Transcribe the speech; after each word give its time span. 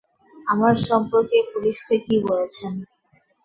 আমার 0.47 0.75
সম্পর্কে 0.87 1.37
পুলিশকে 1.51 1.95
কি 2.05 2.15
বলেছেন? 2.27 2.73